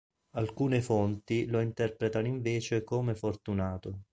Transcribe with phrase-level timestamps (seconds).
[0.31, 4.05] Alcune fonti lo interpretano invece come "fortunato".